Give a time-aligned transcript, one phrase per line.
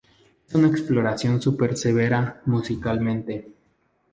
[0.49, 3.51] En una exploración súper severa musicalmente.